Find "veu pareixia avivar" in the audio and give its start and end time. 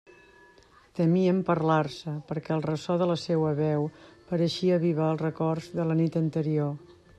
3.61-5.13